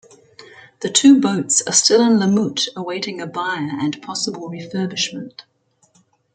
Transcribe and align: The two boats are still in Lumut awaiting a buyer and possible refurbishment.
The 0.79 0.89
two 0.89 1.21
boats 1.21 1.61
are 1.67 1.71
still 1.73 2.01
in 2.01 2.17
Lumut 2.17 2.67
awaiting 2.75 3.21
a 3.21 3.27
buyer 3.27 3.69
and 3.79 4.01
possible 4.01 4.49
refurbishment. 4.49 5.43